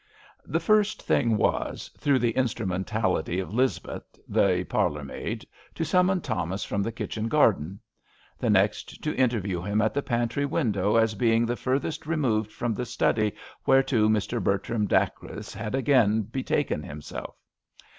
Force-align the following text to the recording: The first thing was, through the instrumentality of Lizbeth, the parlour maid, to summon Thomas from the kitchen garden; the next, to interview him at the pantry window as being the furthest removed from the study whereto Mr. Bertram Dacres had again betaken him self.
The 0.47 0.59
first 0.59 1.03
thing 1.03 1.37
was, 1.37 1.91
through 1.95 2.17
the 2.17 2.31
instrumentality 2.31 3.39
of 3.39 3.53
Lizbeth, 3.53 4.01
the 4.27 4.65
parlour 4.67 5.03
maid, 5.03 5.45
to 5.75 5.85
summon 5.85 6.21
Thomas 6.21 6.63
from 6.63 6.81
the 6.81 6.91
kitchen 6.91 7.27
garden; 7.27 7.79
the 8.39 8.49
next, 8.49 9.03
to 9.03 9.15
interview 9.15 9.61
him 9.61 9.79
at 9.79 9.93
the 9.93 10.01
pantry 10.01 10.47
window 10.47 10.95
as 10.95 11.13
being 11.13 11.45
the 11.45 11.55
furthest 11.55 12.07
removed 12.07 12.51
from 12.51 12.73
the 12.73 12.85
study 12.87 13.33
whereto 13.67 14.09
Mr. 14.09 14.43
Bertram 14.43 14.87
Dacres 14.87 15.53
had 15.53 15.75
again 15.75 16.23
betaken 16.23 16.81
him 16.81 17.03
self. 17.03 17.35